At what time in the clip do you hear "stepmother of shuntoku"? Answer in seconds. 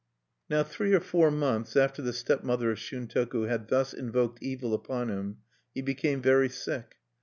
2.11-3.47